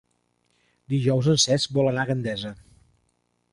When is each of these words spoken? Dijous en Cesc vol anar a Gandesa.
Dijous 0.93 1.29
en 1.35 1.37
Cesc 1.45 1.77
vol 1.77 1.91
anar 1.91 2.05
a 2.07 2.11
Gandesa. 2.13 2.55